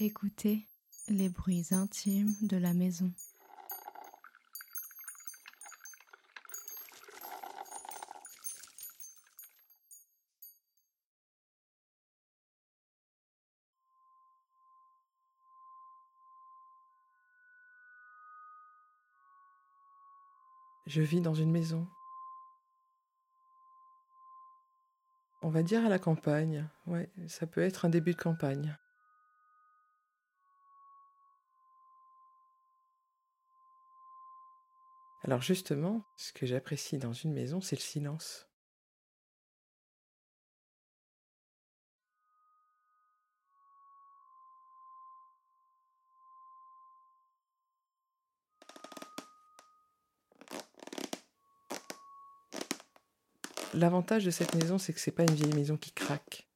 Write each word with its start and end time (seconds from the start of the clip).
Écoutez 0.00 0.64
les 1.08 1.28
bruits 1.28 1.66
intimes 1.72 2.32
de 2.42 2.56
la 2.56 2.72
maison. 2.72 3.10
Je 20.86 21.02
vis 21.02 21.20
dans 21.20 21.34
une 21.34 21.50
maison. 21.50 21.88
On 25.42 25.48
va 25.48 25.64
dire 25.64 25.84
à 25.84 25.88
la 25.88 25.98
campagne. 25.98 26.68
Ouais, 26.86 27.10
ça 27.26 27.48
peut 27.48 27.62
être 27.62 27.84
un 27.84 27.88
début 27.88 28.12
de 28.12 28.20
campagne. 28.20 28.78
Alors 35.28 35.42
justement, 35.42 36.06
ce 36.16 36.32
que 36.32 36.46
j'apprécie 36.46 36.96
dans 36.96 37.12
une 37.12 37.34
maison, 37.34 37.60
c'est 37.60 37.76
le 37.76 37.82
silence. 37.82 38.48
L'avantage 53.74 54.24
de 54.24 54.30
cette 54.30 54.54
maison, 54.54 54.78
c'est 54.78 54.94
que 54.94 54.98
c'est 54.98 55.10
pas 55.10 55.24
une 55.24 55.34
vieille 55.34 55.52
maison 55.52 55.76
qui 55.76 55.92
craque. 55.92 56.48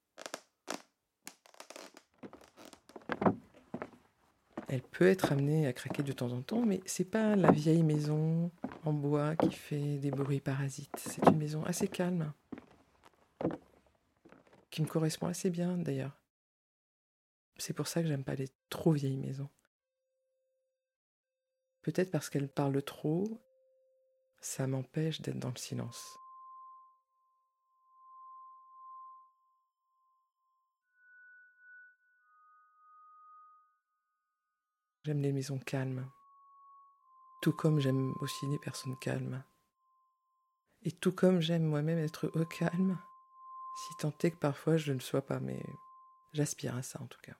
Elle 4.67 4.81
peut 4.81 5.05
être 5.05 5.31
amenée 5.31 5.67
à 5.67 5.73
craquer 5.73 6.01
de 6.01 6.11
temps 6.11 6.31
en 6.31 6.41
temps, 6.41 6.65
mais 6.65 6.81
c'est 6.87 7.05
pas 7.05 7.35
la 7.35 7.51
vieille 7.51 7.83
maison 7.83 8.49
en 8.85 8.93
bois 8.93 9.35
qui 9.35 9.51
fait 9.51 9.97
des 9.97 10.11
bruits 10.11 10.41
parasites. 10.41 10.95
C'est 10.97 11.25
une 11.27 11.37
maison 11.37 11.63
assez 11.63 11.87
calme, 11.87 12.33
qui 14.69 14.81
me 14.81 14.87
correspond 14.87 15.27
assez 15.27 15.49
bien 15.49 15.77
d'ailleurs. 15.77 16.17
C'est 17.57 17.73
pour 17.73 17.87
ça 17.87 18.01
que 18.01 18.07
j'aime 18.07 18.23
pas 18.23 18.35
les 18.35 18.49
trop 18.69 18.91
vieilles 18.91 19.17
maisons. 19.17 19.49
Peut-être 21.81 22.11
parce 22.11 22.29
qu'elles 22.29 22.49
parlent 22.49 22.81
trop, 22.81 23.41
ça 24.39 24.67
m'empêche 24.67 25.21
d'être 25.21 25.39
dans 25.39 25.49
le 25.49 25.57
silence. 25.57 26.03
J'aime 35.05 35.21
les 35.21 35.33
maisons 35.33 35.59
calmes. 35.59 36.09
Tout 37.43 37.51
comme 37.51 37.81
j'aime 37.81 38.13
aussi 38.21 38.47
les 38.47 38.57
personnes 38.57 38.95
calmes. 39.01 39.43
Et 40.83 40.93
tout 40.93 41.11
comme 41.11 41.41
j'aime 41.41 41.65
moi-même 41.65 41.99
être 41.99 42.31
au 42.35 42.45
calme, 42.45 42.97
si 43.75 43.97
tant 43.99 44.13
est 44.23 44.31
que 44.31 44.37
parfois 44.37 44.77
je 44.77 44.93
ne 44.93 45.01
sois 45.01 45.23
pas, 45.23 45.41
mais 45.41 45.61
j'aspire 46.31 46.73
à 46.77 46.83
ça 46.83 47.01
en 47.01 47.05
tout 47.07 47.19
cas. 47.21 47.33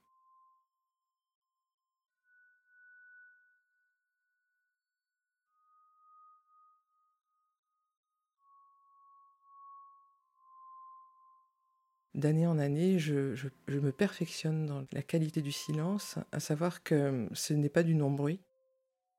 d'année 12.13 12.45
en 12.45 12.59
année, 12.59 12.99
je, 12.99 13.35
me 13.69 13.91
perfectionne 13.91 14.65
dans 14.65 14.85
la 14.91 15.01
qualité 15.01 15.41
du 15.41 15.51
silence, 15.51 16.19
à 16.31 16.39
savoir 16.39 16.83
que 16.83 17.27
ce 17.33 17.53
n'est 17.53 17.69
pas 17.69 17.81
du 17.81 17.95
non-bruit, 17.95 18.39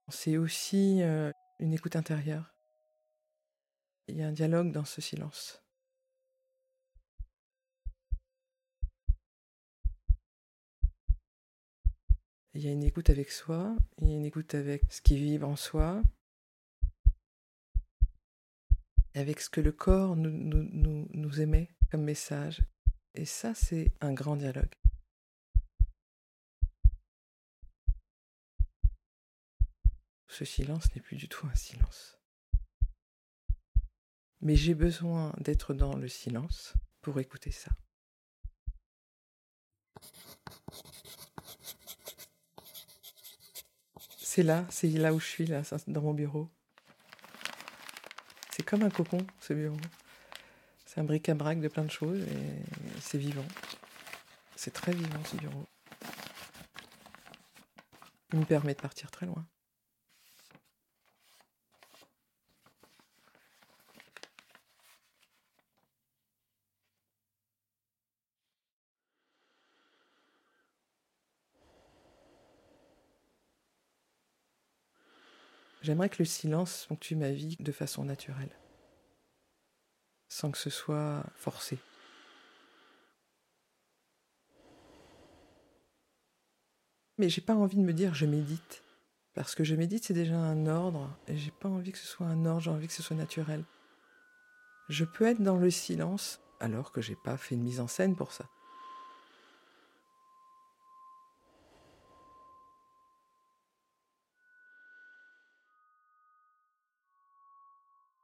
c'est 0.08 0.36
aussi 0.36 1.00
une 1.02 1.72
écoute 1.72 1.96
intérieure. 1.96 2.54
Il 4.08 4.16
y 4.16 4.22
a 4.22 4.28
un 4.28 4.32
dialogue 4.32 4.70
dans 4.70 4.84
ce 4.84 5.00
silence. 5.00 5.62
Il 12.56 12.62
y 12.62 12.68
a 12.68 12.70
une 12.70 12.84
écoute 12.84 13.10
avec 13.10 13.30
soi, 13.32 13.74
il 13.98 14.08
y 14.08 14.12
a 14.12 14.16
une 14.16 14.26
écoute 14.26 14.54
avec 14.54 14.82
ce 14.88 15.00
qui 15.00 15.16
vibre 15.16 15.48
en 15.48 15.56
soi, 15.56 16.02
avec 19.14 19.40
ce 19.40 19.50
que 19.50 19.60
le 19.60 19.72
corps 19.72 20.14
nous 20.16 21.40
émet 21.40 21.68
comme 21.90 22.04
message. 22.04 22.62
Et 23.14 23.24
ça, 23.24 23.54
c'est 23.54 23.92
un 24.00 24.12
grand 24.12 24.36
dialogue. 24.36 24.74
Ce 30.34 30.44
silence 30.44 30.92
n'est 30.92 31.00
plus 31.00 31.14
du 31.14 31.28
tout 31.28 31.46
un 31.46 31.54
silence. 31.54 32.18
Mais 34.40 34.56
j'ai 34.56 34.74
besoin 34.74 35.32
d'être 35.38 35.74
dans 35.74 35.94
le 35.94 36.08
silence 36.08 36.74
pour 37.02 37.20
écouter 37.20 37.52
ça. 37.52 37.70
C'est 44.18 44.42
là, 44.42 44.66
c'est 44.70 44.88
là 44.88 45.14
où 45.14 45.20
je 45.20 45.26
suis, 45.26 45.46
là, 45.46 45.62
dans 45.86 46.02
mon 46.02 46.14
bureau. 46.14 46.50
C'est 48.50 48.64
comme 48.64 48.82
un 48.82 48.90
cocon, 48.90 49.24
ce 49.40 49.52
bureau. 49.52 49.78
C'est 50.84 50.98
un 50.98 51.04
bric-à-brac 51.04 51.60
de 51.60 51.68
plein 51.68 51.84
de 51.84 51.92
choses 51.92 52.22
et 52.22 53.00
c'est 53.00 53.18
vivant. 53.18 53.46
C'est 54.56 54.72
très 54.72 54.90
vivant 54.92 55.22
ce 55.26 55.36
bureau. 55.36 55.64
Il 58.32 58.40
me 58.40 58.44
permet 58.44 58.74
de 58.74 58.80
partir 58.80 59.12
très 59.12 59.26
loin. 59.26 59.46
J'aimerais 75.84 76.08
que 76.08 76.16
le 76.18 76.24
silence 76.24 76.86
ponctue 76.88 77.14
ma 77.14 77.30
vie 77.30 77.56
de 77.60 77.70
façon 77.70 78.04
naturelle 78.04 78.56
sans 80.34 80.50
que 80.50 80.56
ce 80.56 80.70
soit 80.70 81.22
forcé. 81.36 81.78
Mais 87.18 87.28
j'ai 87.28 87.42
pas 87.42 87.54
envie 87.54 87.76
de 87.76 87.82
me 87.82 87.92
dire 87.92 88.14
je 88.14 88.24
médite. 88.24 88.82
Parce 89.34 89.54
que 89.54 89.62
je 89.62 89.74
médite, 89.74 90.04
c'est 90.04 90.14
déjà 90.14 90.36
un 90.36 90.66
ordre, 90.66 91.14
et 91.28 91.36
j'ai 91.36 91.50
pas 91.50 91.68
envie 91.68 91.92
que 91.92 91.98
ce 91.98 92.06
soit 92.06 92.26
un 92.26 92.46
ordre, 92.46 92.62
j'ai 92.62 92.70
envie 92.70 92.86
que 92.86 92.92
ce 92.92 93.02
soit 93.02 93.16
naturel. 93.16 93.62
Je 94.88 95.04
peux 95.04 95.26
être 95.26 95.42
dans 95.42 95.58
le 95.58 95.70
silence 95.70 96.40
alors 96.60 96.92
que 96.92 97.02
j'ai 97.02 97.16
pas 97.16 97.36
fait 97.36 97.56
une 97.56 97.62
mise 97.62 97.80
en 97.80 97.88
scène 97.88 98.16
pour 98.16 98.32
ça. 98.32 98.48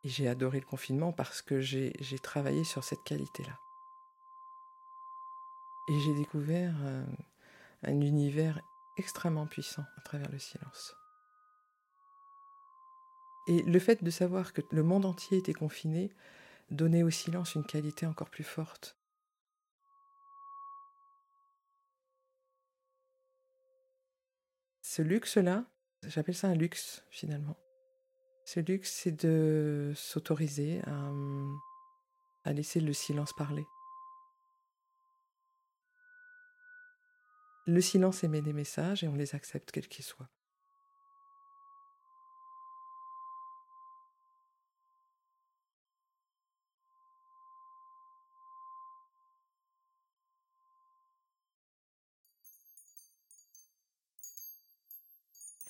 Et 0.05 0.09
j'ai 0.09 0.29
adoré 0.29 0.61
le 0.61 0.67
confinement 0.67 1.13
parce 1.13 1.43
que 1.43 1.61
j'ai 1.61 2.19
travaillé 2.23 2.65
sur 2.65 2.85
cette 2.85 3.05
qualité-là. 3.05 3.59
Et 5.89 6.01
j'ai 6.01 6.15
découvert 6.15 6.75
euh, 6.83 7.05
un 7.83 8.01
univers 8.01 8.61
extrêmement 8.97 9.47
puissant 9.47 9.85
à 9.97 10.01
travers 10.03 10.31
le 10.31 10.39
silence. 10.39 10.95
Et 13.49 13.63
le 13.63 13.79
fait 13.79 14.05
de 14.05 14.11
savoir 14.11 14.53
que 14.53 14.63
le 14.71 14.83
monde 14.83 15.05
entier 15.05 15.39
était 15.39 15.55
confiné 15.55 16.13
donnait 16.71 17.03
au 17.03 17.11
silence 17.11 17.55
une 17.55 17.65
qualité 17.65 18.07
encore 18.07 18.31
plus 18.31 18.45
forte. 18.45 18.97
Ce 24.83 25.03
luxe-là, 25.03 25.65
j'appelle 26.05 26.35
ça 26.35 26.49
un 26.49 26.55
luxe 26.55 27.05
finalement. 27.11 27.57
Ce 28.53 28.59
luxe, 28.59 28.91
c'est 28.91 29.13
de 29.13 29.93
s'autoriser 29.95 30.83
à, 32.45 32.53
laisser 32.53 32.81
le 32.81 32.93
silence 32.93 33.33
parler. 33.33 33.65
Le 37.69 37.81
silence 37.81 38.25
émet 38.25 38.43
des 38.43 38.53
messages 38.53 39.05
et 39.05 39.07
on 39.07 39.15
les 39.15 39.37
accepte 39.37 39.71
quels 39.71 39.87
qu'ils 39.87 40.05
soient. 40.05 40.29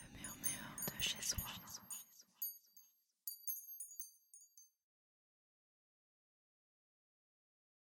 Le 0.00 0.18
murmure 0.18 0.96
de 0.96 1.02
chez 1.02 1.20
soi. 1.20 1.49